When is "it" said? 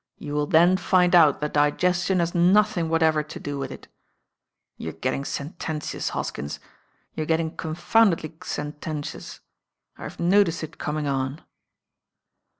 3.69-3.87, 10.63-10.79